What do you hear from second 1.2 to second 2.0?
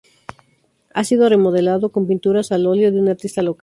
remodelado